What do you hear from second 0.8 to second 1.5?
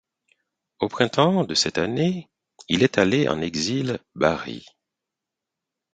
printemps